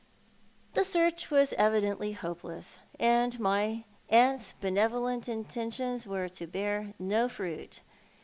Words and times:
The 0.73 0.83
search 0.83 1.29
was 1.29 1.53
evidently 1.59 2.15
hoiie'es:, 2.15 2.79
and 2.99 3.39
my 3.39 3.83
aunt's 4.09 4.53
benevolent 4.53 5.29
intentions 5.29 6.07
were 6.07 6.27
to 6.29 6.47
bear 6.47 6.95
no 6.97 7.29
fruit. 7.29 7.81